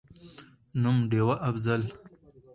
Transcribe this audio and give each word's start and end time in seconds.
نوم: 0.81 0.97
ډېوه«افضل» 1.11 1.81